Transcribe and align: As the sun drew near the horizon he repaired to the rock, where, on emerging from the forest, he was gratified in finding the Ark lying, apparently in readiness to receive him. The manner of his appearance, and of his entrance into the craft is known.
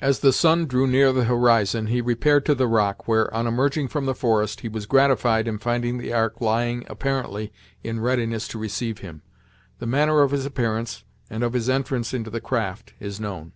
As 0.00 0.20
the 0.20 0.32
sun 0.32 0.66
drew 0.66 0.86
near 0.86 1.12
the 1.12 1.24
horizon 1.24 1.88
he 1.88 2.00
repaired 2.00 2.46
to 2.46 2.54
the 2.54 2.68
rock, 2.68 3.08
where, 3.08 3.34
on 3.34 3.48
emerging 3.48 3.88
from 3.88 4.06
the 4.06 4.14
forest, 4.14 4.60
he 4.60 4.68
was 4.68 4.86
gratified 4.86 5.48
in 5.48 5.58
finding 5.58 5.98
the 5.98 6.12
Ark 6.12 6.40
lying, 6.40 6.84
apparently 6.86 7.52
in 7.82 7.98
readiness 7.98 8.46
to 8.46 8.56
receive 8.60 8.98
him. 8.98 9.22
The 9.80 9.86
manner 9.86 10.22
of 10.22 10.30
his 10.30 10.46
appearance, 10.46 11.02
and 11.28 11.42
of 11.42 11.54
his 11.54 11.68
entrance 11.68 12.14
into 12.14 12.30
the 12.30 12.40
craft 12.40 12.94
is 13.00 13.18
known. 13.18 13.50